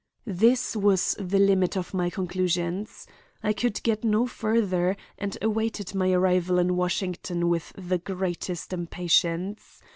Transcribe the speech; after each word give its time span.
This 0.25 0.75
was 0.75 1.15
the 1.19 1.37
limit 1.37 1.77
of 1.77 1.93
my 1.93 2.09
conclusions. 2.09 3.05
I 3.43 3.53
could 3.53 3.83
get 3.83 4.03
no 4.03 4.25
further, 4.25 4.97
and 5.19 5.37
awaited 5.43 5.93
my 5.93 6.11
arrival 6.11 6.57
in 6.57 6.75
Washington 6.75 7.49
with 7.49 7.71
the 7.77 7.99
greatest 7.99 8.73
impatience. 8.73 9.79